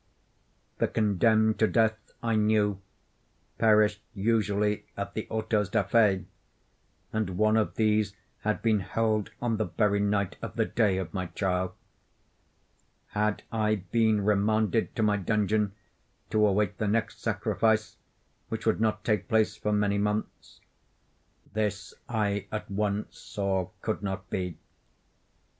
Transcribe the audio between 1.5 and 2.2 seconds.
to death,